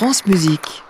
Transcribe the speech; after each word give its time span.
France 0.00 0.24
Musique. 0.24 0.82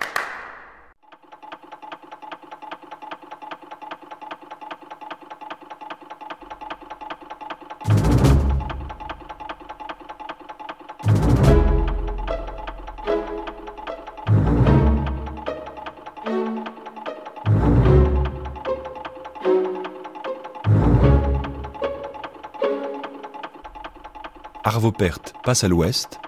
Arvopert 24.62 25.18
passe 25.42 25.64
à 25.64 25.68
l'ouest, 25.68 26.20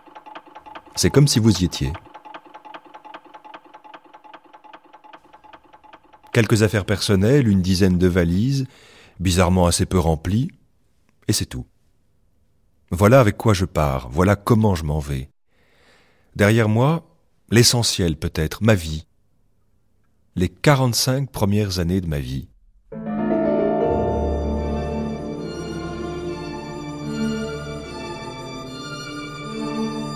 c'est 0.96 1.10
comme 1.10 1.28
si 1.28 1.38
vous 1.38 1.60
y 1.60 1.66
étiez. 1.66 1.92
Quelques 6.32 6.62
affaires 6.62 6.86
personnelles, 6.86 7.46
une 7.46 7.60
dizaine 7.60 7.98
de 7.98 8.06
valises, 8.06 8.66
bizarrement 9.20 9.66
assez 9.66 9.84
peu 9.84 9.98
remplies, 9.98 10.50
et 11.28 11.34
c'est 11.34 11.46
tout. 11.46 11.66
Voilà 12.90 13.20
avec 13.20 13.36
quoi 13.36 13.52
je 13.52 13.66
pars, 13.66 14.08
voilà 14.10 14.34
comment 14.34 14.74
je 14.74 14.84
m'en 14.84 14.98
vais. 14.98 15.28
Derrière 16.34 16.70
moi, 16.70 17.06
l'essentiel 17.50 18.16
peut-être, 18.16 18.62
ma 18.62 18.74
vie. 18.74 19.06
Les 20.34 20.48
45 20.48 21.30
premières 21.30 21.78
années 21.78 22.00
de 22.00 22.06
ma 22.06 22.18
vie. 22.18 22.48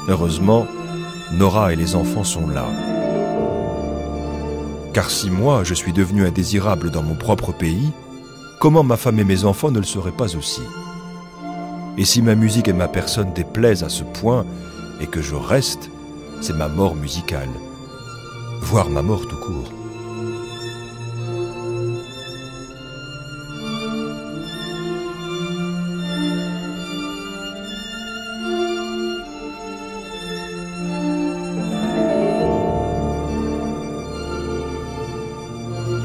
Heureusement, 0.09 0.67
Nora 1.33 1.75
et 1.75 1.77
les 1.77 1.95
enfants 1.95 2.25
sont 2.25 2.47
là. 2.47 2.96
Car 4.97 5.11
si 5.11 5.29
moi 5.29 5.63
je 5.63 5.75
suis 5.75 5.93
devenu 5.93 6.27
indésirable 6.27 6.91
dans 6.91 7.03
mon 7.03 7.17
propre 7.17 7.53
pays, 7.53 7.93
comment 8.59 8.83
ma 8.83 8.97
femme 8.97 9.19
et 9.19 9.25
mes 9.25 9.45
enfants 9.45 9.71
ne 9.71 9.79
le 9.79 9.85
seraient 9.85 10.11
pas 10.11 10.35
aussi? 10.37 10.63
Et 11.99 12.07
si 12.07 12.23
ma 12.23 12.35
musique 12.35 12.67
et 12.67 12.73
ma 12.73 12.89
personne 12.89 13.35
déplaisent 13.35 13.85
à 13.85 13.91
ce 13.91 14.05
point 14.05 14.47
et 15.03 15.07
que 15.07 15.21
je 15.21 15.35
reste, 15.35 15.91
c'est 16.41 16.57
ma 16.57 16.69
mort 16.69 16.95
musicale, 16.95 17.51
voire 18.63 18.89
ma 18.89 19.03
mort 19.03 19.29
tout 19.29 19.37
court. 19.37 19.71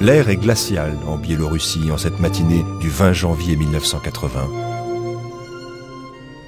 L'air 0.01 0.29
est 0.29 0.37
glacial 0.37 0.97
en 1.05 1.15
Biélorussie 1.15 1.91
en 1.91 1.97
cette 1.99 2.19
matinée 2.19 2.65
du 2.79 2.89
20 2.89 3.13
janvier 3.13 3.55
1980. 3.55 4.49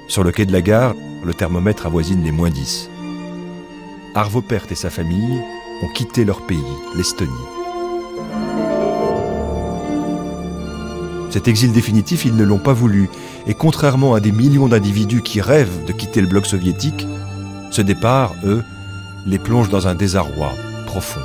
Sur 0.07 0.23
le 0.23 0.31
quai 0.31 0.47
de 0.47 0.51
la 0.51 0.63
gare, 0.63 0.95
le 1.23 1.35
thermomètre 1.35 1.85
avoisine 1.85 2.23
les 2.23 2.31
moins 2.31 2.49
10. 2.49 2.89
Arvo 4.15 4.41
Pärt 4.41 4.71
et 4.71 4.75
sa 4.75 4.89
famille 4.89 5.39
ont 5.83 5.93
quitté 5.93 6.25
leur 6.25 6.47
pays, 6.47 6.57
l'Estonie. 6.95 7.31
Cet 11.29 11.47
exil 11.47 11.73
définitif, 11.73 12.25
ils 12.25 12.35
ne 12.35 12.43
l'ont 12.45 12.57
pas 12.57 12.73
voulu, 12.73 13.07
et 13.45 13.53
contrairement 13.53 14.15
à 14.15 14.19
des 14.19 14.31
millions 14.31 14.67
d'individus 14.67 15.21
qui 15.21 15.41
rêvent 15.41 15.85
de 15.85 15.93
quitter 15.93 16.21
le 16.21 16.27
bloc 16.27 16.47
soviétique, 16.47 17.05
ce 17.69 17.83
départ, 17.83 18.33
eux, 18.45 18.63
les 19.27 19.37
plonge 19.37 19.69
dans 19.69 19.87
un 19.87 19.93
désarroi 19.93 20.53
profond. 20.87 21.21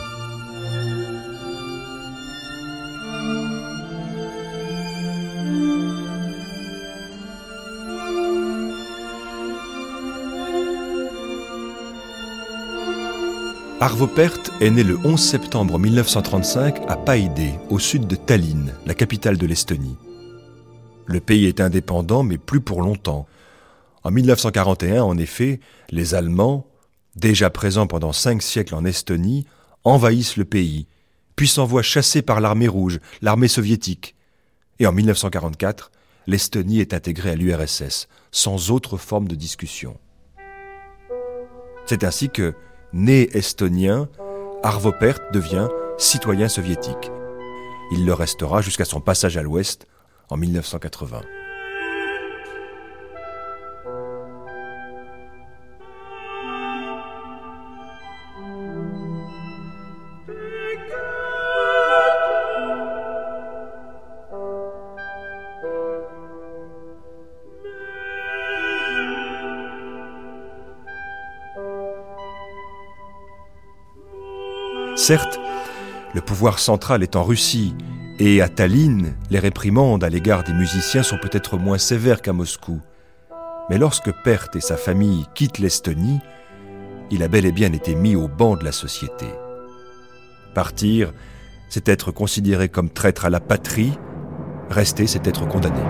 Arvo 13.81 14.09
Pärt 14.09 14.51
est 14.61 14.71
né 14.71 14.83
le 14.83 14.99
11 15.05 15.21
septembre 15.21 15.79
1935 15.79 16.83
à 16.89 16.97
Paide, 16.97 17.53
au 17.71 17.79
sud 17.79 18.09
de 18.09 18.17
Tallinn, 18.17 18.75
la 18.87 18.95
capitale 18.95 19.39
de 19.39 19.47
l'Estonie. 19.47 19.97
Le 21.07 21.21
pays 21.21 21.47
est 21.47 21.61
indépendant, 21.61 22.25
mais 22.25 22.39
plus 22.39 22.61
pour 22.61 22.83
longtemps. 22.83 23.29
En 24.03 24.11
1941, 24.11 25.05
en 25.05 25.17
effet, 25.17 25.61
les 25.91 26.17
Allemands, 26.17 26.67
déjà 27.15 27.51
présents 27.51 27.87
pendant 27.87 28.13
cinq 28.13 28.43
siècles 28.43 28.75
en 28.75 28.85
Estonie, 28.85 29.47
envahissent 29.85 30.37
le 30.37 30.45
pays, 30.45 30.89
puis 31.37 31.47
s'envoient 31.47 31.83
chasser 31.83 32.21
par 32.21 32.41
l'armée 32.41 32.67
rouge, 32.67 32.99
l'armée 33.23 33.47
soviétique. 33.47 34.17
Et 34.81 34.89
en 34.89 34.93
1944, 34.93 35.93
l'Estonie 36.27 36.81
est 36.81 36.95
intégrée 36.95 37.31
à 37.31 37.37
l'URSS, 37.37 38.09
sans 38.33 38.73
autre 38.73 38.97
forme 38.97 39.29
de 39.29 39.37
discussion. 39.37 40.01
C'est 41.87 42.03
ainsi 42.03 42.29
que, 42.29 42.55
Né 42.93 43.29
estonien, 43.37 44.09
Arvo 44.63 44.93
Pärt 44.93 45.21
devient 45.33 45.69
citoyen 45.99 46.49
soviétique. 46.49 47.11
Il 47.93 48.07
le 48.07 48.15
restera 48.15 48.63
jusqu'à 48.63 48.87
son 48.87 49.01
passage 49.01 49.37
à 49.37 49.43
l'Ouest 49.43 49.87
en 50.31 50.37
1980. 50.39 51.21
Certes, 75.09 75.41
le 76.15 76.21
pouvoir 76.21 76.59
central 76.59 77.03
est 77.03 77.17
en 77.17 77.25
Russie, 77.25 77.75
et 78.19 78.43
à 78.43 78.49
Tallinn, 78.51 79.15
les 79.31 79.39
réprimandes 79.39 80.05
à 80.05 80.11
l'égard 80.11 80.45
des 80.45 80.53
musiciens 80.53 81.03
sont 81.03 81.17
peut-être 81.17 81.57
moins 81.57 81.79
sévères 81.79 82.21
qu'à 82.21 82.35
Moscou. 82.35 82.83
Mais 83.71 83.79
lorsque 83.79 84.13
Pärt 84.23 84.55
et 84.55 84.61
sa 84.61 84.77
famille 84.77 85.25
quittent 85.35 85.61
l'Estonie, 85.61 86.21
il 87.11 87.23
a 87.23 87.29
bel 87.29 87.47
et 87.47 87.53
bien 87.53 87.73
été 87.73 87.95
mis 87.95 88.17
au 88.17 88.29
banc 88.29 88.57
de 88.57 88.67
la 88.67 88.73
société. 88.73 89.25
Partir, 90.55 91.15
c'est 91.71 91.89
être 91.89 92.13
considéré 92.13 92.69
comme 92.69 92.91
traître 92.91 93.25
à 93.25 93.31
la 93.31 93.41
patrie, 93.41 93.95
rester, 94.69 95.07
c'est 95.07 95.27
être 95.27 95.49
condamné. 95.49 95.81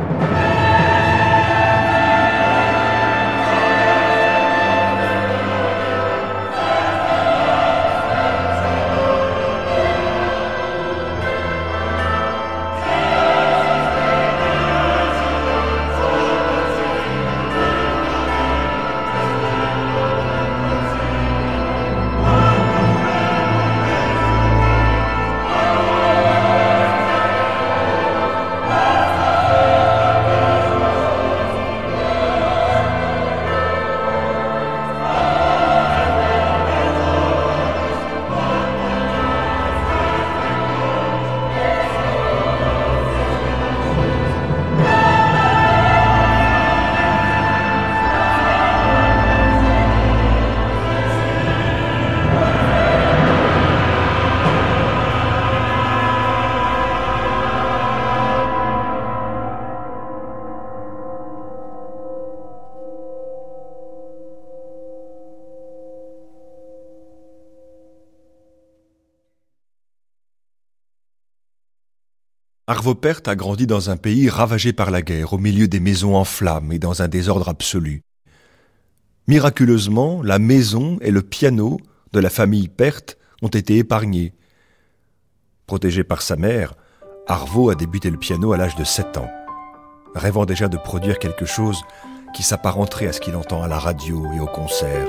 Arvo 72.70 72.94
Pärt 72.94 73.26
a 73.28 73.34
grandi 73.34 73.66
dans 73.66 73.88
un 73.88 73.97
pays 73.97 74.28
ravagé 74.28 74.74
par 74.74 74.91
la 74.91 75.00
guerre, 75.00 75.32
au 75.32 75.38
milieu 75.38 75.68
des 75.68 75.80
maisons 75.80 76.15
en 76.15 76.24
flammes 76.24 76.70
et 76.70 76.78
dans 76.78 77.00
un 77.00 77.09
désordre 77.09 77.48
absolu. 77.48 78.03
Miraculeusement, 79.26 80.22
la 80.22 80.38
maison 80.38 80.98
et 81.00 81.10
le 81.10 81.22
piano 81.22 81.78
de 82.12 82.20
la 82.20 82.28
famille 82.28 82.68
Perth 82.68 83.16
ont 83.41 83.48
été 83.48 83.78
épargnés. 83.78 84.34
Protégé 85.66 86.04
par 86.04 86.20
sa 86.20 86.36
mère, 86.36 86.74
Arvo 87.26 87.70
a 87.70 87.74
débuté 87.74 88.10
le 88.10 88.18
piano 88.18 88.53
à 88.53 88.59
l'âge 88.59 88.76
de 88.76 88.84
7 88.84 89.16
ans, 89.16 89.30
rêvant 90.14 90.44
déjà 90.44 90.68
de 90.68 90.76
produire 90.76 91.18
quelque 91.18 91.47
chose 91.47 91.80
qui 92.34 92.42
s'apparenterait 92.42 93.09
à 93.09 93.14
ce 93.14 93.21
qu'il 93.22 93.36
entend 93.36 93.62
à 93.62 93.68
la 93.68 93.78
radio 93.78 94.30
et 94.34 94.41
au 94.41 94.47
concert. 94.47 95.09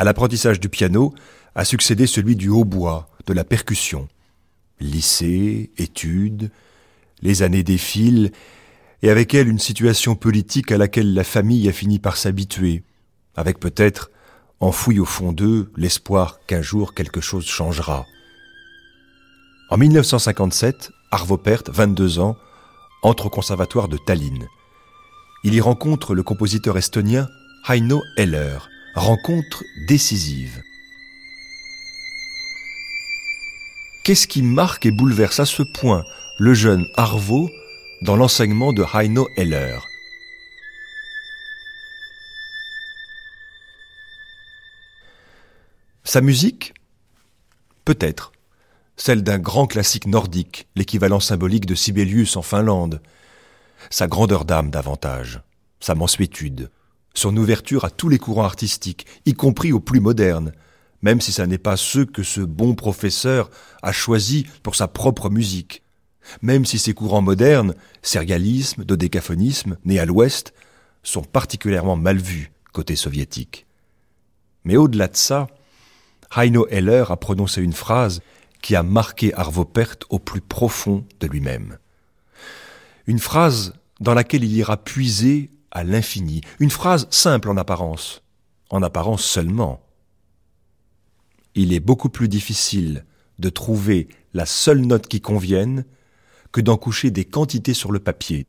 À 0.00 0.04
l'apprentissage 0.04 0.60
du 0.60 0.70
piano 0.70 1.12
a 1.54 1.66
succédé 1.66 2.06
celui 2.06 2.34
du 2.34 2.48
hautbois, 2.48 3.10
de 3.26 3.34
la 3.34 3.44
percussion. 3.44 4.08
Lycée, 4.80 5.72
études, 5.76 6.50
les 7.20 7.42
années 7.42 7.62
défilent, 7.62 8.32
et 9.02 9.10
avec 9.10 9.34
elles 9.34 9.48
une 9.48 9.58
situation 9.58 10.14
politique 10.14 10.72
à 10.72 10.78
laquelle 10.78 11.12
la 11.12 11.22
famille 11.22 11.68
a 11.68 11.72
fini 11.72 11.98
par 11.98 12.16
s'habituer, 12.16 12.82
avec 13.36 13.60
peut-être, 13.60 14.10
enfoui 14.58 14.98
au 14.98 15.04
fond 15.04 15.32
d'eux, 15.32 15.70
l'espoir 15.76 16.40
qu'un 16.46 16.62
jour 16.62 16.94
quelque 16.94 17.20
chose 17.20 17.44
changera. 17.44 18.06
En 19.68 19.76
1957, 19.76 20.92
Arvo 21.10 21.36
Pärt, 21.36 21.68
22 21.68 22.20
ans, 22.20 22.38
entre 23.02 23.26
au 23.26 23.30
conservatoire 23.30 23.88
de 23.88 23.98
Tallinn. 23.98 24.46
Il 25.44 25.52
y 25.52 25.60
rencontre 25.60 26.14
le 26.14 26.22
compositeur 26.22 26.78
estonien 26.78 27.28
Heino 27.68 28.00
Heller, 28.16 28.70
rencontre 28.94 29.64
décisive. 29.86 30.62
Qu'est-ce 34.04 34.26
qui 34.26 34.42
marque 34.42 34.86
et 34.86 34.90
bouleverse 34.90 35.40
à 35.40 35.46
ce 35.46 35.62
point 35.62 36.04
le 36.38 36.54
jeune 36.54 36.86
Arvo 36.96 37.50
dans 38.02 38.16
l'enseignement 38.16 38.72
de 38.72 38.84
Heino 38.94 39.28
Heller? 39.36 39.86
Sa 46.02 46.20
musique? 46.20 46.74
Peut-être. 47.84 48.32
Celle 48.96 49.22
d'un 49.22 49.38
grand 49.38 49.66
classique 49.66 50.06
nordique, 50.06 50.66
l'équivalent 50.74 51.20
symbolique 51.20 51.66
de 51.66 51.74
Sibelius 51.74 52.36
en 52.36 52.42
Finlande. 52.42 53.00
Sa 53.90 54.08
grandeur 54.08 54.44
d'âme 54.44 54.70
davantage, 54.70 55.40
sa 55.78 55.94
mansuétude, 55.94 56.70
son 57.14 57.36
ouverture 57.36 57.84
à 57.84 57.90
tous 57.90 58.08
les 58.08 58.18
courants 58.18 58.44
artistiques, 58.44 59.06
y 59.26 59.34
compris 59.34 59.72
aux 59.72 59.80
plus 59.80 60.00
modernes, 60.00 60.52
même 61.02 61.20
si 61.20 61.32
ça 61.32 61.46
n'est 61.46 61.58
pas 61.58 61.76
ceux 61.76 62.04
que 62.04 62.22
ce 62.22 62.40
bon 62.40 62.74
professeur 62.74 63.50
a 63.82 63.92
choisis 63.92 64.44
pour 64.62 64.74
sa 64.74 64.88
propre 64.88 65.30
musique, 65.30 65.82
même 66.42 66.64
si 66.64 66.78
ces 66.78 66.94
courants 66.94 67.22
modernes, 67.22 67.74
sérialisme, 68.02 68.84
dodécaphonisme, 68.84 69.76
nés 69.84 69.98
à 69.98 70.04
l'ouest, 70.04 70.54
sont 71.02 71.22
particulièrement 71.22 71.96
mal 71.96 72.18
vus 72.18 72.52
côté 72.72 72.96
soviétique. 72.96 73.66
Mais 74.64 74.76
au-delà 74.76 75.08
de 75.08 75.16
ça, 75.16 75.48
Heino 76.36 76.66
Heller 76.68 77.10
a 77.10 77.16
prononcé 77.16 77.62
une 77.62 77.72
phrase 77.72 78.20
qui 78.62 78.76
a 78.76 78.82
marqué 78.82 79.34
Arvo 79.34 79.64
Pärt 79.64 80.04
au 80.10 80.18
plus 80.18 80.42
profond 80.42 81.04
de 81.18 81.26
lui-même. 81.26 81.78
Une 83.06 83.18
phrase 83.18 83.72
dans 84.00 84.14
laquelle 84.14 84.44
il 84.44 84.52
ira 84.52 84.76
puiser 84.76 85.50
à 85.70 85.84
l'infini. 85.84 86.40
Une 86.58 86.70
phrase 86.70 87.06
simple 87.10 87.48
en 87.48 87.56
apparence, 87.56 88.22
en 88.70 88.82
apparence 88.82 89.24
seulement. 89.24 89.80
Il 91.54 91.72
est 91.72 91.80
beaucoup 91.80 92.08
plus 92.08 92.28
difficile 92.28 93.04
de 93.38 93.48
trouver 93.48 94.08
la 94.34 94.46
seule 94.46 94.80
note 94.80 95.08
qui 95.08 95.20
convienne 95.20 95.84
que 96.52 96.60
d'en 96.60 96.76
coucher 96.76 97.10
des 97.10 97.24
quantités 97.24 97.74
sur 97.74 97.92
le 97.92 97.98
papier. 97.98 98.46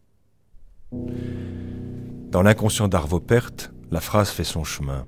Dans 2.31 2.41
l'inconscient 2.41 2.87
d'Arvo 2.87 3.19
Pärt, 3.19 3.71
la 3.91 4.01
phrase 4.01 4.29
fait 4.29 4.43
son 4.43 4.63
chemin. 4.63 5.05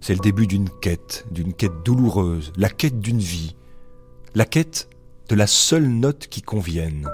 C'est 0.00 0.14
le 0.14 0.20
début 0.20 0.46
d'une 0.46 0.68
quête, 0.68 1.26
d'une 1.30 1.54
quête 1.54 1.82
douloureuse, 1.84 2.52
la 2.56 2.68
quête 2.68 3.00
d'une 3.00 3.20
vie, 3.20 3.56
la 4.34 4.44
quête 4.44 4.88
de 5.28 5.34
la 5.34 5.46
seule 5.46 5.88
note 5.88 6.26
qui 6.26 6.42
convienne. 6.42 7.08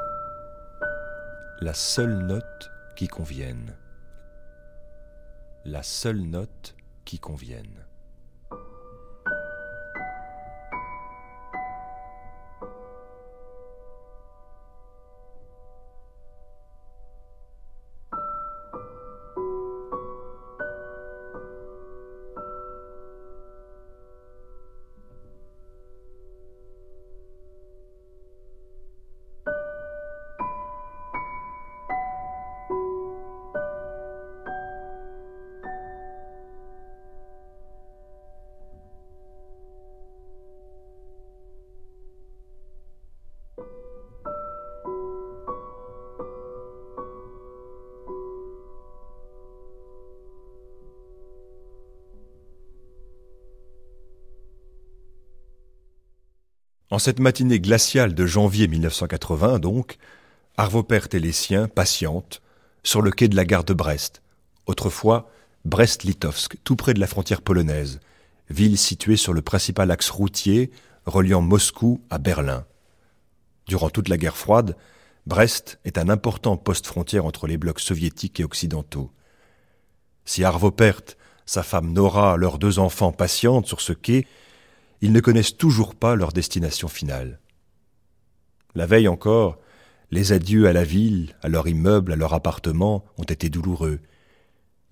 La 1.61 1.75
seule 1.75 2.27
note 2.27 2.71
qui 2.97 3.07
convienne 3.07 3.75
la 5.65 5.83
seule 5.83 6.23
note 6.23 6.75
qui 7.05 7.19
convienne. 7.19 7.87
En 56.91 56.99
cette 56.99 57.21
matinée 57.21 57.61
glaciale 57.61 58.15
de 58.15 58.27
janvier 58.27 58.67
1980, 58.67 59.61
donc, 59.61 59.97
Arvo 60.57 60.85
et 61.13 61.21
les 61.21 61.31
siens 61.31 61.69
patientent 61.69 62.43
sur 62.83 63.01
le 63.01 63.13
quai 63.13 63.29
de 63.29 63.37
la 63.37 63.45
gare 63.45 63.63
de 63.63 63.75
Brest, 63.75 64.23
autrefois 64.67 65.31
Brest-Litovsk, 65.65 66.57
tout 66.65 66.75
près 66.75 66.93
de 66.93 66.99
la 66.99 67.07
frontière 67.07 67.43
polonaise, 67.43 68.01
ville 68.49 68.77
située 68.77 69.17
sur 69.17 69.33
le 69.33 69.41
principal 69.41 69.93
axe 69.93 70.11
routier 70.11 70.73
reliant 71.07 71.43
Moscou 71.43 72.03
à 72.11 72.19
Berlin. 72.19 72.67
Durant 73.69 73.91
toute 73.91 74.09
la 74.09 74.17
guerre 74.17 74.37
froide, 74.37 74.77
Brest 75.27 75.79
est 75.85 75.97
un 75.97 76.09
important 76.09 76.57
poste 76.57 76.89
frontière 76.89 77.25
entre 77.25 77.47
les 77.47 77.57
blocs 77.57 77.79
soviétiques 77.79 78.41
et 78.41 78.45
occidentaux. 78.45 79.13
Si 80.25 80.43
Arvo 80.43 80.73
Pärt, 80.73 81.17
sa 81.47 81.63
femme 81.63 81.93
Nora, 81.93 82.37
leurs 82.37 82.59
deux 82.59 82.81
enfants 82.81 83.13
patientent 83.13 83.67
sur 83.67 83.81
ce 83.81 83.93
quai, 83.93 84.27
ils 85.01 85.13
ne 85.13 85.21
connaissent 85.21 85.57
toujours 85.57 85.95
pas 85.95 86.15
leur 86.15 86.33
destination 86.33 86.89
finale. 86.89 87.41
La 88.75 88.87
veille 88.87 89.09
encore, 89.09 89.59
les 90.11 90.33
adieux 90.33 90.67
à 90.67 90.73
la 90.73 90.85
ville, 90.85 91.37
à 91.43 91.49
leur 91.49 91.69
immeuble, 91.69 92.13
à 92.13 92.17
leur 92.17 92.35
appartement 92.35 93.05
ont 93.17 93.25
été 93.25 93.49
douloureux. 93.49 94.01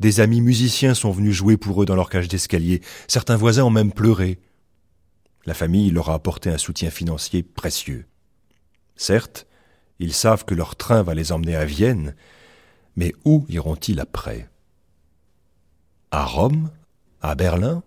Des 0.00 0.20
amis 0.20 0.40
musiciens 0.40 0.94
sont 0.94 1.10
venus 1.10 1.34
jouer 1.34 1.56
pour 1.56 1.82
eux 1.82 1.86
dans 1.86 1.96
leur 1.96 2.08
cage 2.08 2.28
d'escalier, 2.28 2.82
certains 3.08 3.36
voisins 3.36 3.64
ont 3.64 3.70
même 3.70 3.92
pleuré. 3.92 4.38
La 5.44 5.54
famille 5.54 5.90
leur 5.90 6.10
a 6.10 6.14
apporté 6.14 6.50
un 6.50 6.58
soutien 6.58 6.90
financier 6.90 7.42
précieux. 7.42 8.06
Certes, 8.96 9.46
ils 9.98 10.14
savent 10.14 10.44
que 10.44 10.54
leur 10.54 10.76
train 10.76 11.02
va 11.02 11.14
les 11.14 11.32
emmener 11.32 11.56
à 11.56 11.64
Vienne, 11.64 12.14
mais 12.96 13.12
où 13.24 13.44
iront-ils 13.48 14.00
après? 14.00 14.48
À 16.10 16.24
Rome? 16.24 16.70
À 17.20 17.34
Berlin? 17.34 17.82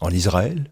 En 0.00 0.10
Israël? 0.10 0.70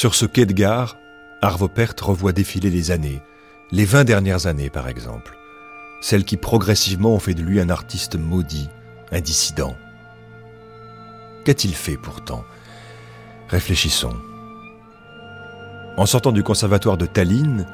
Sur 0.00 0.14
ce 0.14 0.24
quai 0.24 0.46
de 0.46 0.54
gare, 0.54 0.96
Arvo 1.42 1.68
Pärt 1.68 2.00
revoit 2.00 2.32
défiler 2.32 2.70
les 2.70 2.90
années, 2.90 3.20
les 3.70 3.84
vingt 3.84 4.04
dernières 4.04 4.46
années 4.46 4.70
par 4.70 4.88
exemple, 4.88 5.36
celles 6.00 6.24
qui 6.24 6.38
progressivement 6.38 7.12
ont 7.12 7.18
fait 7.18 7.34
de 7.34 7.42
lui 7.42 7.60
un 7.60 7.68
artiste 7.68 8.16
maudit, 8.16 8.70
un 9.12 9.20
dissident. 9.20 9.76
Qu'a-t-il 11.44 11.74
fait 11.74 11.98
pourtant? 11.98 12.46
Réfléchissons. 13.50 14.16
En 15.98 16.06
sortant 16.06 16.32
du 16.32 16.42
conservatoire 16.42 16.96
de 16.96 17.04
Tallinn, 17.04 17.66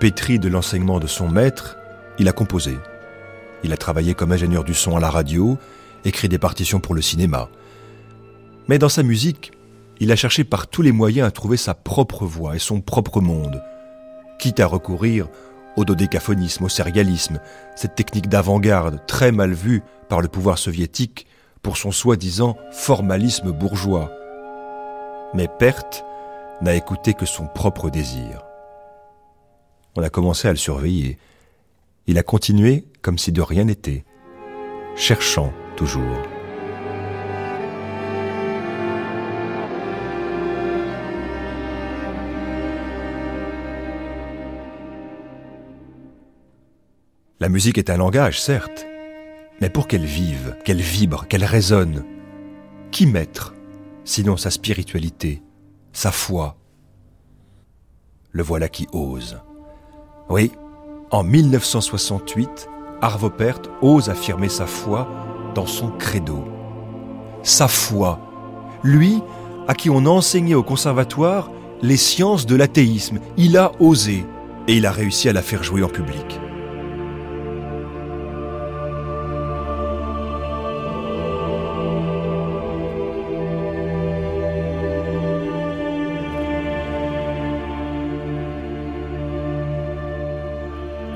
pétri 0.00 0.40
de 0.40 0.48
l'enseignement 0.48 0.98
de 0.98 1.06
son 1.06 1.28
maître, 1.28 1.76
il 2.18 2.28
a 2.28 2.32
composé. 2.32 2.78
Il 3.62 3.72
a 3.72 3.76
travaillé 3.76 4.14
comme 4.14 4.32
ingénieur 4.32 4.64
du 4.64 4.74
son 4.74 4.96
à 4.96 5.00
la 5.00 5.08
radio, 5.08 5.56
écrit 6.04 6.28
des 6.28 6.38
partitions 6.38 6.80
pour 6.80 6.96
le 6.96 7.00
cinéma. 7.00 7.48
Mais 8.66 8.80
dans 8.80 8.88
sa 8.88 9.04
musique, 9.04 9.52
il 10.00 10.10
a 10.10 10.16
cherché 10.16 10.44
par 10.44 10.66
tous 10.66 10.82
les 10.82 10.92
moyens 10.92 11.28
à 11.28 11.30
trouver 11.30 11.58
sa 11.58 11.74
propre 11.74 12.24
voix 12.24 12.56
et 12.56 12.58
son 12.58 12.80
propre 12.80 13.20
monde, 13.20 13.62
quitte 14.38 14.60
à 14.60 14.66
recourir 14.66 15.28
au 15.76 15.84
dodécaphonisme, 15.84 16.64
au 16.64 16.68
sérialisme, 16.68 17.40
cette 17.76 17.94
technique 17.94 18.28
d'avant-garde 18.28 19.06
très 19.06 19.30
mal 19.30 19.52
vue 19.52 19.82
par 20.08 20.20
le 20.20 20.28
pouvoir 20.28 20.58
soviétique 20.58 21.26
pour 21.62 21.76
son 21.76 21.92
soi-disant 21.92 22.56
formalisme 22.72 23.52
bourgeois. 23.52 24.10
Mais 25.34 25.48
Perte 25.58 26.04
n'a 26.62 26.74
écouté 26.74 27.14
que 27.14 27.26
son 27.26 27.46
propre 27.46 27.90
désir. 27.90 28.42
On 29.96 30.02
a 30.02 30.10
commencé 30.10 30.48
à 30.48 30.52
le 30.52 30.56
surveiller. 30.56 31.18
Il 32.06 32.18
a 32.18 32.22
continué 32.22 32.86
comme 33.02 33.18
si 33.18 33.32
de 33.32 33.42
rien 33.42 33.64
n'était, 33.64 34.04
cherchant 34.96 35.52
toujours. 35.76 36.39
La 47.42 47.48
musique 47.48 47.78
est 47.78 47.88
un 47.88 47.96
langage, 47.96 48.38
certes, 48.38 48.86
mais 49.62 49.70
pour 49.70 49.88
qu'elle 49.88 50.04
vive, 50.04 50.58
qu'elle 50.62 50.82
vibre, 50.82 51.26
qu'elle 51.26 51.46
résonne, 51.46 52.04
qui 52.90 53.06
mettre, 53.06 53.54
sinon 54.04 54.36
sa 54.36 54.50
spiritualité, 54.50 55.42
sa 55.94 56.12
foi? 56.12 56.58
Le 58.30 58.42
voilà 58.42 58.68
qui 58.68 58.88
ose. 58.92 59.40
Oui, 60.28 60.52
en 61.10 61.22
1968, 61.22 62.68
Arvo 63.00 63.30
Pärt 63.30 63.70
ose 63.80 64.10
affirmer 64.10 64.50
sa 64.50 64.66
foi 64.66 65.08
dans 65.54 65.66
son 65.66 65.92
credo. 65.92 66.44
Sa 67.42 67.68
foi. 67.68 68.20
Lui, 68.84 69.22
à 69.66 69.72
qui 69.72 69.88
on 69.88 70.04
a 70.04 70.10
enseigné 70.10 70.54
au 70.54 70.62
conservatoire 70.62 71.50
les 71.80 71.96
sciences 71.96 72.44
de 72.44 72.54
l'athéisme, 72.54 73.18
il 73.38 73.56
a 73.56 73.72
osé 73.80 74.26
et 74.68 74.76
il 74.76 74.84
a 74.84 74.92
réussi 74.92 75.30
à 75.30 75.32
la 75.32 75.40
faire 75.40 75.62
jouer 75.62 75.82
en 75.82 75.88
public. 75.88 76.38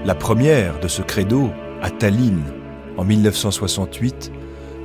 La 0.05 0.15
première 0.15 0.81
de 0.81 0.89
ce 0.89 1.01
credo, 1.01 1.49
à 1.81 1.89
Tallinn, 1.89 2.43
en 2.99 3.05
1968, 3.05 4.31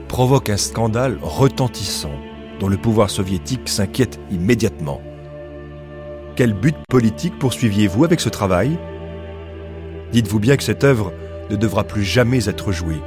provoque 0.07 0.49
un 0.49 0.55
scandale 0.55 1.17
retentissant 1.21 2.13
dont 2.61 2.69
le 2.69 2.77
pouvoir 2.77 3.09
soviétique 3.09 3.67
s'inquiète 3.67 4.17
immédiatement. 4.31 5.01
Quel 6.37 6.53
but 6.53 6.77
politique 6.87 7.37
poursuiviez-vous 7.37 8.05
avec 8.05 8.21
ce 8.21 8.29
travail? 8.29 8.79
Dites-vous 10.13 10.39
bien 10.39 10.55
que 10.55 10.63
cette 10.63 10.85
œuvre 10.85 11.11
ne 11.49 11.57
devra 11.57 11.83
plus 11.83 12.05
jamais 12.05 12.47
être 12.47 12.71
jouée 12.71 13.01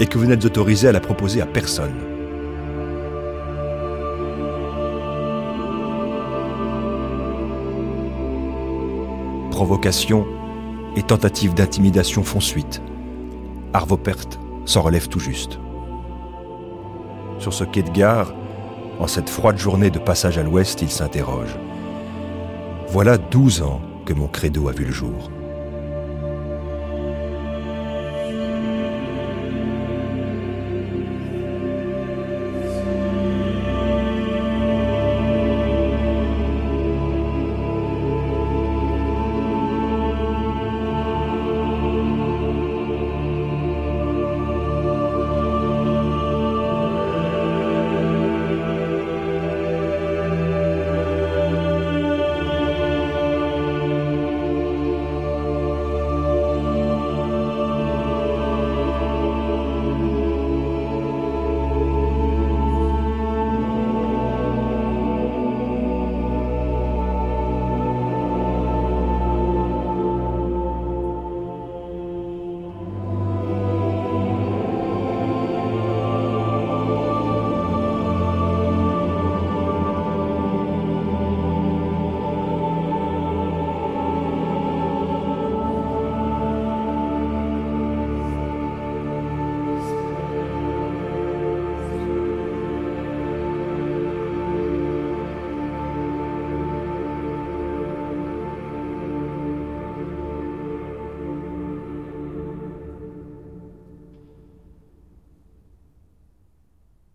et 0.00 0.06
que 0.06 0.18
vous 0.18 0.26
n'êtes 0.26 0.44
autorisé 0.44 0.88
à 0.88 0.92
la 0.92 1.00
proposer 1.00 1.40
à 1.40 1.46
personne. 1.46 1.94
Provocation 9.50 10.26
et 10.96 11.02
tentatives 11.02 11.54
d'intimidation 11.54 12.22
font 12.22 12.40
suite. 12.40 12.82
Arvo 13.72 13.96
Pärt 13.96 14.38
s'en 14.64 14.82
relève 14.82 15.08
tout 15.08 15.20
juste. 15.20 15.58
Sur 17.38 17.52
ce 17.52 17.64
quai 17.64 17.82
de 17.82 17.90
gare, 17.90 18.32
en 19.00 19.06
cette 19.06 19.28
froide 19.28 19.58
journée 19.58 19.90
de 19.90 19.98
passage 19.98 20.38
à 20.38 20.42
l'ouest, 20.42 20.80
il 20.82 20.90
s'interroge. 20.90 21.56
Voilà 22.88 23.18
douze 23.18 23.62
ans 23.62 23.80
que 24.04 24.12
mon 24.12 24.28
credo 24.28 24.68
a 24.68 24.72
vu 24.72 24.84
le 24.84 24.92
jour. 24.92 25.30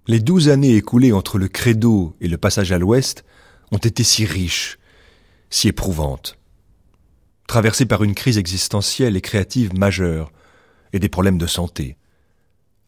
Les 0.09 0.19
douze 0.19 0.49
années 0.49 0.75
écoulées 0.75 1.11
entre 1.11 1.37
le 1.37 1.47
credo 1.47 2.15
et 2.19 2.27
le 2.27 2.39
passage 2.39 2.71
à 2.71 2.79
l'ouest 2.79 3.23
ont 3.71 3.77
été 3.77 4.03
si 4.03 4.25
riches, 4.25 4.79
si 5.51 5.67
éprouvantes. 5.67 6.39
Traversées 7.45 7.85
par 7.85 8.03
une 8.03 8.15
crise 8.15 8.39
existentielle 8.39 9.15
et 9.15 9.21
créative 9.21 9.75
majeure 9.75 10.31
et 10.93 10.99
des 10.99 11.09
problèmes 11.09 11.37
de 11.37 11.45
santé. 11.45 11.95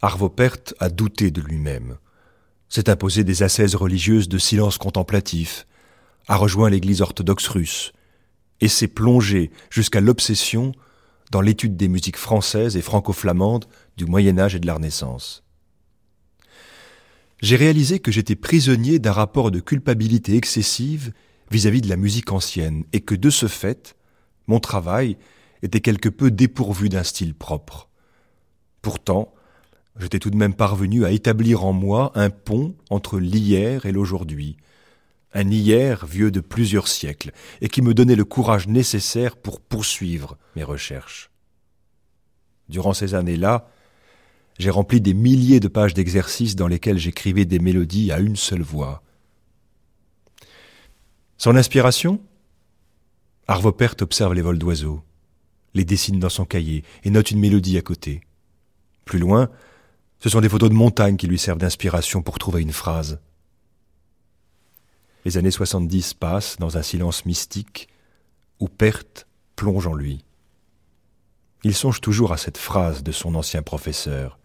Arvo 0.02 0.30
Pärt 0.30 0.74
a 0.80 0.90
douté 0.90 1.30
de 1.30 1.42
lui-même, 1.42 1.98
s'est 2.70 2.90
imposé 2.90 3.24
des 3.24 3.44
ascèses 3.44 3.76
religieuses 3.76 4.28
de 4.28 4.40
silence 4.40 4.80
contemplatif, 4.80 5.68
a 6.28 6.38
rejoint 6.38 6.72
l'église 6.72 7.02
orthodoxe 7.02 7.50
russe 7.50 7.94
et 8.62 8.68
s'est 8.68 8.88
plongé 8.88 9.52
jusqu'à 9.70 10.02
l'obsession 10.02 10.72
dans 11.30 11.42
l'étude 11.42 11.78
des 11.78 11.88
musiques 11.88 12.18
françaises 12.18 12.78
et 12.78 12.82
franco-flamandes 12.82 13.66
du 13.96 14.08
Moyen 14.08 14.40
Âge 14.40 14.56
et 14.56 14.60
de 14.60 14.66
la 14.66 14.74
Renaissance 14.74 15.44
j'ai 17.42 17.56
réalisé 17.56 18.00
que 18.00 18.12
j'étais 18.12 18.36
prisonnier 18.36 19.00
d'un 19.00 19.12
rapport 19.12 19.52
de 19.52 19.60
culpabilité 19.60 20.36
excessive 20.36 21.12
vis-à-vis 21.50 21.82
de 21.82 21.90
la 21.90 21.98
musique 21.98 22.32
ancienne, 22.32 22.86
et 22.94 23.02
que 23.02 23.16
de 23.16 23.30
ce 23.30 23.48
fait, 23.48 23.96
mon 24.48 24.60
travail 24.60 25.18
était 25.64 25.82
quelque 25.82 26.10
peu 26.10 26.32
dépourvu 26.32 26.88
d'un 26.88 27.04
style 27.04 27.34
propre. 27.34 27.90
Pourtant, 28.82 29.34
j'étais 30.00 30.20
tout 30.20 30.30
de 30.30 30.38
même 30.38 30.54
parvenu 30.54 31.04
à 31.04 31.12
établir 31.12 31.66
en 31.66 31.74
moi 31.74 32.12
un 32.16 32.30
pont 32.30 32.76
entre 32.90 33.20
l'hier 33.20 33.86
et 33.86 33.92
l'aujourd'hui, 33.92 34.56
un 35.34 35.50
hier 35.50 36.06
vieux 36.06 36.32
de 36.32 36.40
plusieurs 36.40 36.88
siècles, 36.88 37.32
et 37.60 37.70
qui 37.70 37.82
me 37.82 37.94
donnait 37.94 38.16
le 38.16 38.26
courage 38.26 38.68
nécessaire 38.68 39.36
pour 39.36 39.60
poursuivre 39.60 40.38
mes 40.56 40.64
recherches. 40.64 41.32
Durant 42.70 42.94
ces 42.94 43.16
années-là, 43.16 43.68
j'ai 44.62 44.70
rempli 44.70 45.02
des 45.02 45.16
milliers 45.16 45.60
de 45.60 45.68
pages 45.68 45.96
d'exercices 45.96 46.56
dans 46.56 46.68
lesquels 46.68 47.00
j'écrivais 47.00 47.46
des 47.46 47.58
mélodies 47.58 48.12
à 48.12 48.20
une 48.20 48.36
seule 48.36 48.62
voix. 48.62 49.02
Son 51.38 51.56
inspiration? 51.56 52.22
Arvo 53.48 53.72
Pärt 53.72 54.04
observe 54.04 54.36
les 54.36 54.44
vols 54.44 54.60
d'oiseaux, 54.60 55.02
les 55.74 55.84
dessine 55.84 56.20
dans 56.20 56.30
son 56.30 56.46
cahier 56.46 56.84
et 57.04 57.10
note 57.10 57.32
une 57.32 57.40
mélodie 57.40 57.80
à 57.80 57.82
côté. 57.82 58.22
Plus 59.04 59.18
loin, 59.18 59.50
ce 60.20 60.30
sont 60.30 60.42
des 60.42 60.50
photos 60.50 60.70
de 60.70 60.76
montagnes 60.76 61.18
qui 61.18 61.26
lui 61.26 61.40
servent 61.40 61.58
d'inspiration 61.58 62.22
pour 62.22 62.38
trouver 62.38 62.62
une 62.62 62.72
phrase. 62.72 63.20
Les 65.26 65.38
années 65.38 65.50
70 65.50 66.14
passent 66.14 66.58
dans 66.58 66.78
un 66.78 66.84
silence 66.84 67.26
mystique 67.26 67.88
où 68.60 68.68
Perte 68.68 69.26
plonge 69.56 69.88
en 69.88 69.96
lui. 69.96 70.24
Il 71.64 71.74
songe 71.74 72.00
toujours 72.00 72.32
à 72.32 72.38
cette 72.38 72.60
phrase 72.60 73.02
de 73.02 73.12
son 73.12 73.34
ancien 73.34 73.64
professeur. 73.64 74.38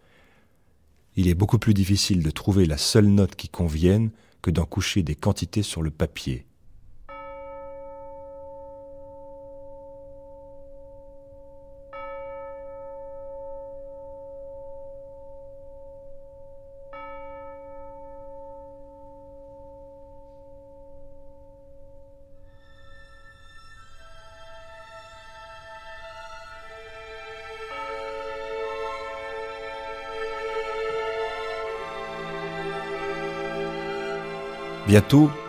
Il 1.17 1.29
est 1.29 1.35
beaucoup 1.35 1.59
plus 1.59 1.73
difficile 1.73 2.23
de 2.23 2.31
trouver 2.31 2.67
la 2.67 2.77
seule 2.77 3.07
note 3.07 3.37
qui 3.37 3.49
convienne 3.49 4.11
que 4.43 4.51
d'en 4.51 4.67
coucher 4.67 5.03
des 5.03 5.15
quantités 5.15 5.63
sur 5.63 5.83
le 5.83 5.91
papier. 5.91 6.47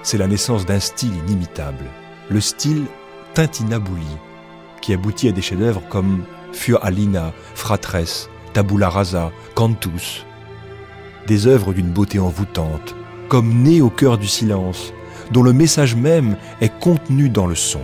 C'est 0.03 0.17
la 0.17 0.27
naissance 0.27 0.65
d'un 0.65 0.79
style 0.81 1.15
inimitable, 1.25 1.85
le 2.29 2.41
style 2.41 2.85
Tintinabouli, 3.33 4.17
qui 4.81 4.93
aboutit 4.93 5.29
à 5.29 5.31
des 5.31 5.41
chefs-d'œuvre 5.41 5.81
comme 5.89 6.23
Fur 6.51 6.83
Alina, 6.83 7.31
Fratres, 7.55 8.29
Tabula 8.53 8.89
Rasa, 8.89 9.31
Cantus. 9.55 10.25
Des 11.27 11.47
œuvres 11.47 11.73
d'une 11.73 11.91
beauté 11.91 12.19
envoûtante, 12.19 12.93
comme 13.29 13.63
nées 13.63 13.81
au 13.81 13.89
cœur 13.89 14.17
du 14.17 14.27
silence, 14.27 14.91
dont 15.31 15.43
le 15.43 15.53
message 15.53 15.95
même 15.95 16.35
est 16.59 16.77
contenu 16.79 17.29
dans 17.29 17.47
le 17.47 17.55
son. 17.55 17.81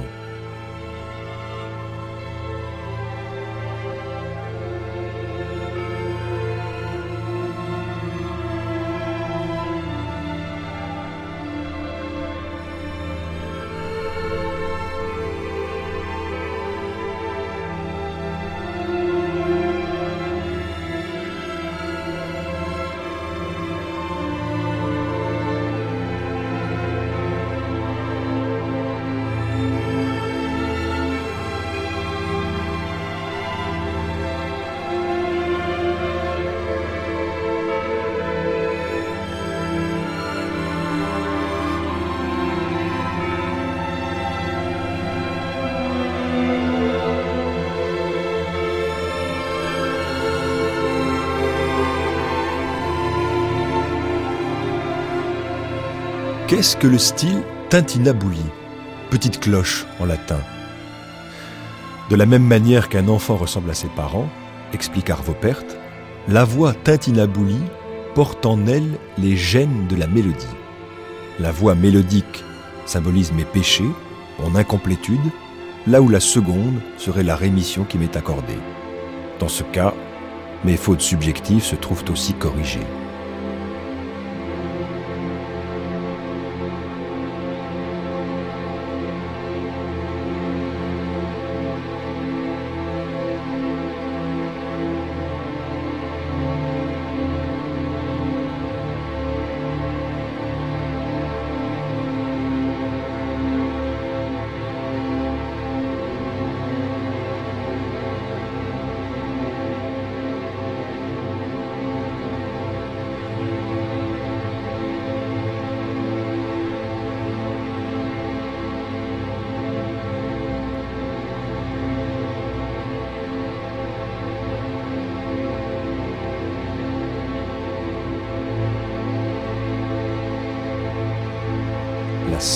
Qu'est-ce 56.48 56.76
que 56.76 56.88
le 56.88 56.98
style 56.98 57.42
tintinabuli 57.70 58.44
Petite 59.10 59.40
cloche 59.40 59.86
en 60.02 60.06
latin. 60.06 60.40
De 62.10 62.18
la 62.18 62.26
même 62.26 62.44
manière 62.44 62.90
qu'un 62.90 63.08
enfant 63.08 63.38
ressemble 63.38 63.70
à 63.70 63.74
ses 63.74 63.88
parents, 63.88 64.28
explique 64.74 65.10
Arvo 65.10 65.34
Pärt, 65.34 65.66
la 66.28 66.44
voix 66.44 66.74
tintinabuli 66.74 67.60
porte 68.14 68.46
en 68.46 68.68
elle 68.68 69.00
les 69.18 69.38
gènes 69.38 69.88
de 69.88 69.96
la 69.96 70.08
mélodie. 70.08 70.46
La 71.40 71.52
voix 71.52 71.76
mélodique 71.76 72.44
symbolise 72.86 73.32
mes 73.32 73.46
péchés, 73.46 73.90
mon 74.40 74.56
incomplétude, 74.56 75.32
là 75.88 76.02
où 76.02 76.10
la 76.10 76.20
seconde 76.20 76.82
serait 76.98 77.24
la 77.24 77.38
rémission 77.38 77.86
qui 77.86 77.98
m'est 77.98 78.18
accordée. 78.18 78.60
Dans 79.40 79.48
ce 79.48 79.64
cas, 79.64 79.94
mes 80.66 80.76
fautes 80.76 81.02
subjectives 81.02 81.64
se 81.64 81.76
trouvent 81.76 82.06
aussi 82.12 82.34
corrigées. 82.34 82.88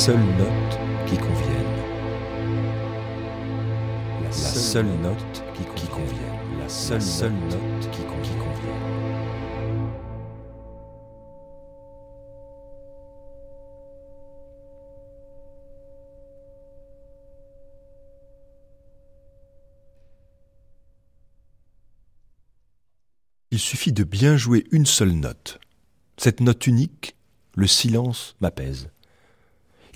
Seule 0.08 0.24
note 0.38 0.80
qui 1.06 1.17
convienne. 1.17 1.76
La, 4.24 4.32
seule, 4.32 4.86
note 4.86 5.43
qui, 5.76 5.86
convienne. 5.88 6.60
La 6.60 6.70
seule, 6.70 7.02
seule 7.02 7.34
note 7.34 7.91
qui 7.91 8.04
convienne. 8.04 8.38
Il 23.52 23.60
suffit 23.60 23.91
de 23.91 24.06
bien 24.06 24.38
jouer 24.38 24.63
une 24.72 24.86
seule 24.86 25.12
note. 25.12 25.60
Cette 26.15 26.39
note 26.39 26.65
unique, 26.65 27.17
le 27.56 27.67
silence 27.67 28.38
m'apaise 28.39 28.89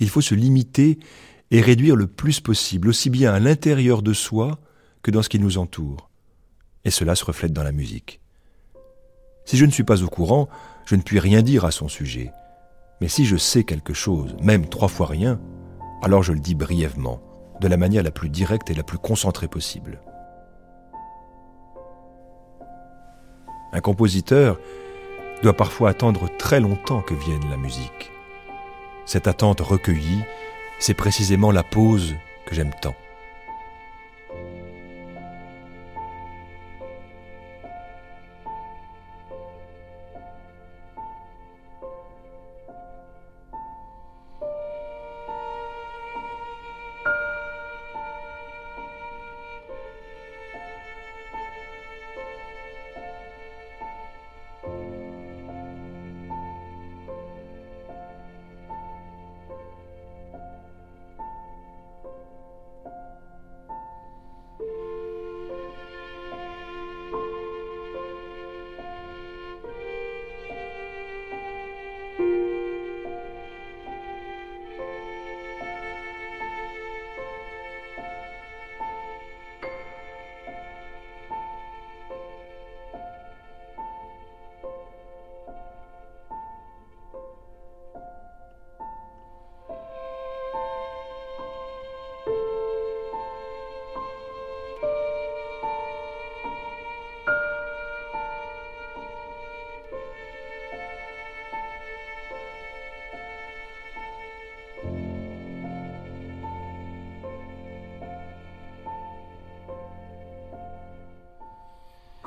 il 0.02 0.08
faut 0.08 0.20
se 0.20 0.34
limiter 0.34 0.98
et 1.52 1.60
réduire 1.60 1.94
le 1.94 2.08
plus 2.08 2.40
possible, 2.40 2.88
aussi 2.88 3.08
bien 3.08 3.32
à 3.32 3.38
l'intérieur 3.38 4.02
de 4.02 4.12
soi 4.12 4.58
que 5.02 5.10
dans 5.10 5.22
ce 5.22 5.28
qui 5.28 5.38
nous 5.38 5.58
entoure. 5.58 6.10
Et 6.84 6.90
cela 6.90 7.14
se 7.14 7.24
reflète 7.24 7.52
dans 7.52 7.62
la 7.62 7.72
musique. 7.72 8.20
Si 9.44 9.56
je 9.56 9.64
ne 9.64 9.70
suis 9.70 9.84
pas 9.84 10.02
au 10.02 10.08
courant, 10.08 10.48
je 10.86 10.96
ne 10.96 11.02
puis 11.02 11.20
rien 11.20 11.42
dire 11.42 11.64
à 11.64 11.70
son 11.70 11.88
sujet. 11.88 12.32
Mais 13.00 13.08
si 13.08 13.24
je 13.24 13.36
sais 13.36 13.62
quelque 13.64 13.94
chose, 13.94 14.34
même 14.42 14.68
trois 14.68 14.88
fois 14.88 15.06
rien, 15.06 15.40
alors 16.02 16.22
je 16.22 16.32
le 16.32 16.40
dis 16.40 16.54
brièvement, 16.54 17.22
de 17.60 17.68
la 17.68 17.76
manière 17.76 18.02
la 18.02 18.10
plus 18.10 18.28
directe 18.28 18.70
et 18.70 18.74
la 18.74 18.82
plus 18.82 18.98
concentrée 18.98 19.48
possible. 19.48 20.00
Un 23.72 23.80
compositeur 23.80 24.58
doit 25.42 25.56
parfois 25.56 25.90
attendre 25.90 26.28
très 26.38 26.60
longtemps 26.60 27.02
que 27.02 27.14
vienne 27.14 27.48
la 27.50 27.56
musique. 27.56 28.11
Cette 29.04 29.26
attente 29.26 29.60
recueillie, 29.60 30.22
c'est 30.78 30.94
précisément 30.94 31.50
la 31.50 31.62
pause 31.62 32.16
que 32.46 32.54
j'aime 32.54 32.72
tant. 32.80 32.94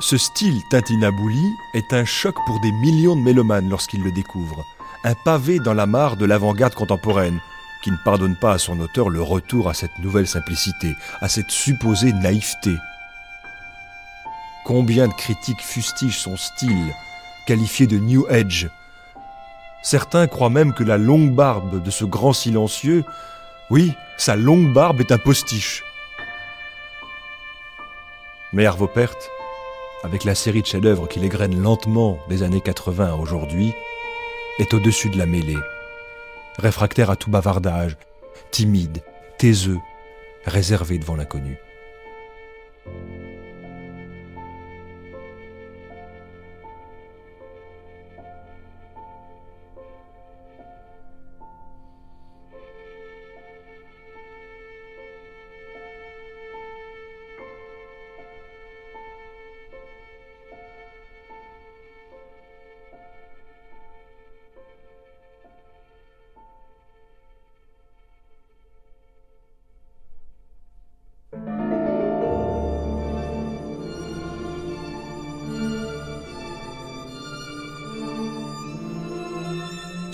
Ce 0.08 0.18
style 0.18 0.62
Tintinabouli 0.70 1.56
est 1.74 1.91
un 1.91 2.06
choc 2.06 2.36
pour 2.46 2.60
des 2.60 2.72
millions 2.72 3.15
de 3.15 3.24
mélomanes 3.24 3.68
lorsqu'ils 3.68 4.04
le 4.04 4.12
découvrent. 4.12 4.63
Un 5.04 5.15
pavé 5.15 5.58
dans 5.58 5.74
la 5.74 5.88
mare 5.88 6.15
de 6.15 6.26
l'avant-garde 6.26 6.76
contemporaine, 6.76 7.39
qui 7.84 7.89
ne 7.89 7.98
pardonne 8.06 8.36
pas 8.36 8.52
à 8.52 8.58
son 8.60 8.80
auteur 8.82 9.10
le 9.10 9.24
retour 9.24 9.68
à 9.68 9.74
cette 9.74 9.98
nouvelle 9.98 10.28
simplicité, 10.28 10.94
à 11.22 11.28
cette 11.28 11.50
supposée 11.50 12.13
naïveté. 12.13 12.76
Combien 14.63 15.08
de 15.08 15.13
critiques 15.13 15.63
fustigent 15.63 16.20
son 16.20 16.38
style, 16.38 16.94
qualifié 17.48 17.88
de 17.88 17.98
New 17.98 18.28
Age 18.30 18.70
Certains 19.82 20.28
croient 20.28 20.52
même 20.52 20.76
que 20.76 20.84
la 20.84 21.00
longue 21.00 21.34
barbe 21.34 21.82
de 21.82 21.89
ce 21.89 22.06
grand 22.06 22.34
silencieux, 22.34 23.04
oui, 23.72 23.91
sa 24.18 24.36
longue 24.36 24.72
barbe 24.72 25.02
est 25.02 25.12
un 25.12 25.18
postiche. 25.18 25.84
Mais 28.54 28.68
Arvo 28.68 28.86
Pärt, 28.86 29.32
avec 30.06 30.24
la 30.24 30.36
série 30.36 30.62
de 30.62 30.68
chefs-d'œuvre 30.68 31.08
qu'il 31.08 31.24
égrène 31.24 31.60
lentement 31.60 32.20
des 32.30 32.44
années 32.44 32.62
80 32.62 33.13
à 33.13 33.15
aujourd'hui, 33.15 33.74
est 34.60 34.74
au-dessus 34.74 35.10
de 35.10 35.18
la 35.18 35.26
mêlée. 35.26 35.58
Réfractaire 36.58 37.10
à 37.10 37.15
tout 37.15 37.32
bavardage, 37.32 37.98
timide, 38.52 39.00
taiseux, 39.38 39.80
réservé 40.46 41.00
devant 41.00 41.15
l'inconnu. 41.15 41.58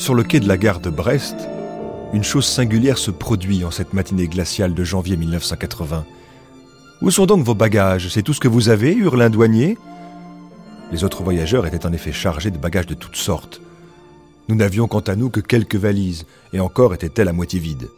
Sur 0.01 0.15
le 0.15 0.23
quai 0.23 0.39
de 0.39 0.47
la 0.47 0.57
gare 0.57 0.79
de 0.79 0.89
Brest, 0.89 1.35
une 2.11 2.23
chose 2.23 2.47
singulière 2.47 2.97
se 2.97 3.11
produit 3.11 3.63
en 3.63 3.69
cette 3.69 3.93
matinée 3.93 4.27
glaciale 4.27 4.73
de 4.73 4.83
janvier 4.83 5.15
1980. 5.15 6.07
Où 7.03 7.11
sont 7.11 7.27
donc 7.27 7.45
vos 7.45 7.53
bagages? 7.53 8.07
C'est 8.07 8.23
tout 8.23 8.33
ce 8.33 8.39
que 8.39 8.47
vous 8.47 8.69
avez? 8.69 8.95
hurle 8.95 9.21
un 9.21 9.29
douanier. 9.29 9.77
Les 10.91 11.03
autres 11.03 11.21
voyageurs 11.21 11.67
étaient 11.67 11.85
en 11.85 11.93
effet 11.93 12.11
chargés 12.11 12.49
de 12.49 12.57
bagages 12.57 12.87
de 12.87 12.95
toutes 12.95 13.15
sortes. 13.15 13.61
Nous 14.49 14.55
n'avions 14.55 14.87
quant 14.87 15.01
à 15.01 15.15
nous 15.15 15.29
que 15.29 15.39
quelques 15.39 15.75
valises, 15.75 16.25
et 16.51 16.59
encore 16.59 16.95
étaient-elles 16.95 17.29
à 17.29 17.33
moitié 17.33 17.59
vides. 17.59 17.89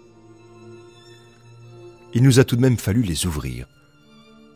Il 2.13 2.23
nous 2.23 2.37
a 2.37 2.43
tout 2.43 2.57
de 2.57 2.61
même 2.61 2.77
fallu 2.77 3.03
les 3.03 3.25
ouvrir. 3.25 3.65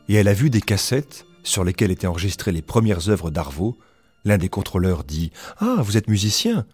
Et 0.10 0.15
elle 0.15 0.27
a 0.27 0.33
vu 0.33 0.49
des 0.49 0.60
cassettes 0.60 1.25
sur 1.43 1.63
lesquelles 1.63 1.91
étaient 1.91 2.07
enregistrées 2.07 2.51
les 2.51 2.62
premières 2.62 3.07
œuvres 3.07 3.31
d'Arvo. 3.31 3.77
L'un 4.25 4.38
des 4.38 4.49
contrôleurs 4.49 5.05
dit 5.05 5.31
Ah, 5.62 5.77
vous 5.79 5.95
êtes 5.95 6.10
musicien 6.10 6.65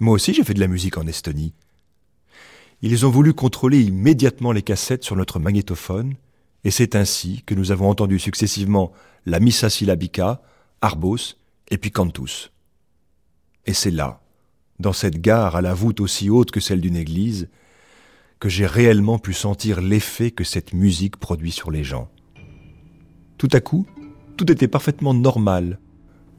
moi 0.00 0.14
aussi 0.14 0.34
j'ai 0.34 0.44
fait 0.44 0.54
de 0.54 0.60
la 0.60 0.66
musique 0.66 0.98
en 0.98 1.06
Estonie. 1.06 1.54
Ils 2.82 3.04
ont 3.04 3.10
voulu 3.10 3.34
contrôler 3.34 3.82
immédiatement 3.82 4.52
les 4.52 4.62
cassettes 4.62 5.04
sur 5.04 5.14
notre 5.14 5.38
magnétophone, 5.38 6.14
et 6.64 6.70
c'est 6.70 6.96
ainsi 6.96 7.42
que 7.44 7.54
nous 7.54 7.72
avons 7.72 7.88
entendu 7.88 8.18
successivement 8.18 8.92
la 9.26 9.38
Missa 9.38 9.68
syllabica, 9.68 10.40
Arbos 10.80 11.36
et 11.70 11.78
puis 11.78 11.90
Cantus. 11.90 12.50
Et 13.66 13.74
c'est 13.74 13.90
là, 13.90 14.22
dans 14.78 14.94
cette 14.94 15.20
gare 15.20 15.56
à 15.56 15.60
la 15.60 15.74
voûte 15.74 16.00
aussi 16.00 16.30
haute 16.30 16.50
que 16.50 16.60
celle 16.60 16.80
d'une 16.80 16.96
église, 16.96 17.48
que 18.40 18.48
j'ai 18.48 18.66
réellement 18.66 19.18
pu 19.18 19.34
sentir 19.34 19.82
l'effet 19.82 20.30
que 20.30 20.44
cette 20.44 20.72
musique 20.72 21.18
produit 21.18 21.52
sur 21.52 21.70
les 21.70 21.84
gens. 21.84 22.08
Tout 23.36 23.50
à 23.52 23.60
coup, 23.60 23.86
tout 24.38 24.50
était 24.50 24.68
parfaitement 24.68 25.12
normal, 25.12 25.78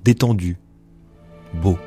détendu, 0.04 0.58
beau. 1.54 1.78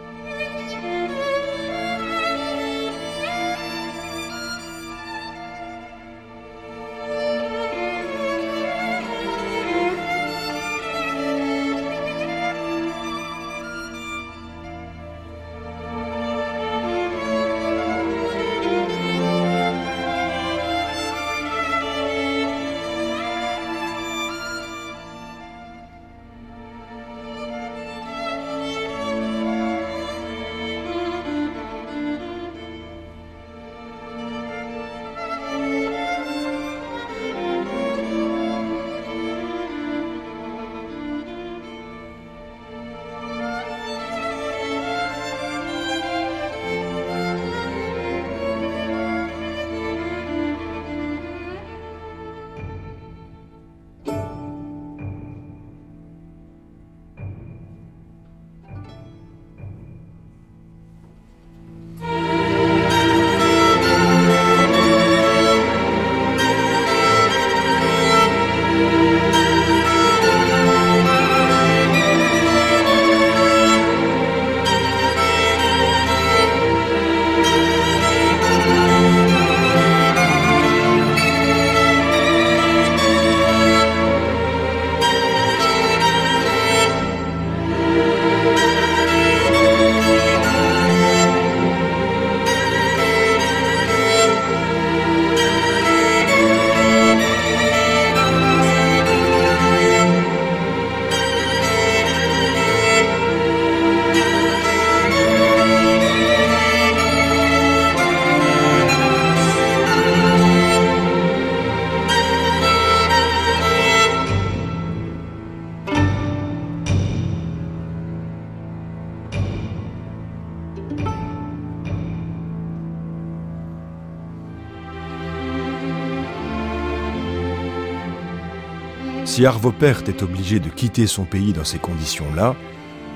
Si 129.35 129.47
Arvo 129.47 129.73
Pärt 129.73 130.09
est 130.09 130.23
obligé 130.23 130.61
de 130.61 130.69
quitter 130.69 131.09
son 131.09 131.25
pays 131.25 131.53
dans 131.53 131.65
ces 131.65 131.81
conditions-là, 131.81 132.55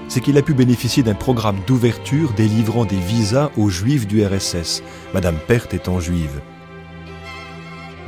c'est 0.08 0.20
qu'il 0.20 0.36
a 0.36 0.42
pu 0.42 0.52
bénéficier 0.52 1.04
d'un 1.04 1.14
programme 1.14 1.60
d'ouverture 1.64 2.32
délivrant 2.32 2.84
des 2.84 2.96
visas 2.96 3.52
aux 3.56 3.68
juifs 3.68 4.08
du 4.08 4.26
RSS, 4.26 4.82
Madame 5.14 5.36
Pärt 5.46 5.74
étant 5.74 6.00
juive. 6.00 6.40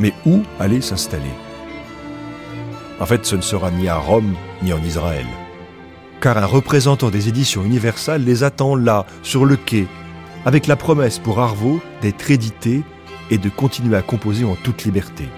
Mais 0.01 0.12
où 0.27 0.42
aller 0.59 0.81
s'installer? 0.81 1.31
En 2.99 3.07
fait, 3.07 3.25
ce 3.25 3.37
ne 3.37 3.42
sera 3.42 3.70
ni 3.70 3.87
à 3.87 3.99
Rome 3.99 4.35
ni 4.61 4.73
en 4.73 4.83
Israël. 4.83 5.27
Car 6.20 6.37
un 6.37 6.46
représentant 6.46 7.11
des 7.11 7.29
éditions 7.29 7.64
Universal 7.64 8.25
les 8.25 8.42
attend 8.42 8.75
là, 8.75 9.07
sur 9.23 9.44
le 9.44 9.55
quai, 9.55 9.87
avec 10.44 10.66
la 10.66 10.75
promesse 10.75 11.20
pour 11.20 11.38
Arvo 11.38 11.81
d'être 12.03 12.29
édité 12.33 12.83
et 13.31 13.38
de 13.38 13.49
continuer 13.49 13.96
à 13.96 14.03
composer 14.03 14.44
en 14.44 14.57
toute 14.57 14.83
liberté. 14.83 15.29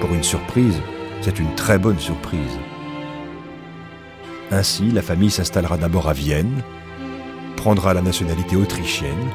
Pour 0.00 0.14
une 0.14 0.24
surprise, 0.24 0.80
c'est 1.24 1.40
une 1.40 1.54
très 1.54 1.78
bonne 1.78 1.98
surprise. 1.98 2.58
Ainsi, 4.50 4.90
la 4.90 5.00
famille 5.00 5.30
s'installera 5.30 5.78
d'abord 5.78 6.06
à 6.06 6.12
Vienne, 6.12 6.62
prendra 7.56 7.94
la 7.94 8.02
nationalité 8.02 8.56
autrichienne 8.56 9.30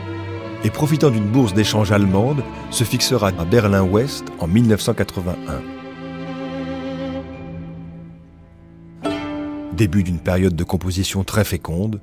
et 0.64 0.70
profitant 0.70 1.10
d'une 1.10 1.26
bourse 1.26 1.56
d'échange 1.56 1.92
allemande, 1.92 2.44
se 2.70 2.84
fixera 2.84 3.30
à 3.30 3.46
Berlin-Ouest 3.46 4.26
en 4.38 4.46
1981. 4.46 5.36
Début 9.74 10.04
d'une 10.04 10.20
période 10.20 10.56
de 10.56 10.64
composition 10.64 11.24
très 11.24 11.44
féconde, 11.44 12.02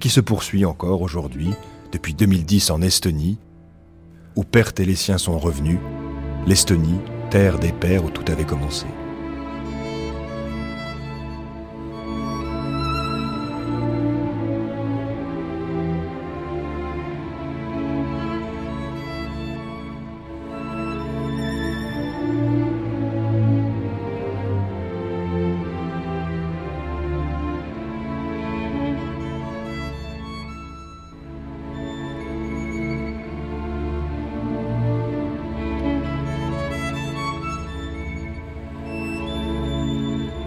qui 0.00 0.10
se 0.10 0.20
poursuit 0.20 0.66
encore 0.66 1.00
aujourd'hui, 1.00 1.54
depuis 1.92 2.12
2010 2.12 2.70
en 2.70 2.82
Estonie, 2.82 3.38
où 4.36 4.44
Perth 4.44 4.80
et 4.80 4.84
les 4.84 4.96
siens 4.96 5.18
sont 5.18 5.38
revenus, 5.38 5.78
l'Estonie, 6.46 6.98
terre 7.30 7.58
des 7.58 7.72
pères 7.72 8.04
où 8.04 8.10
tout 8.10 8.30
avait 8.30 8.44
commencé. 8.44 8.86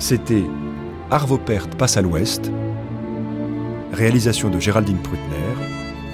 C'était 0.09 0.45
Arvo 1.11 1.37
Pärt 1.37 1.75
passe 1.75 1.97
à 1.97 2.01
l'ouest, 2.01 2.49
réalisation 3.91 4.49
de 4.49 4.57
Géraldine 4.57 4.99
Prutner, 4.99 5.65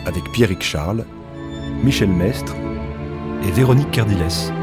avec 0.07 0.23
Pierrick 0.31 0.63
Charles, 0.63 1.05
Michel 1.83 2.09
Mestre 2.09 2.55
et 3.47 3.51
Véronique 3.51 3.91
Cardiles. 3.91 4.62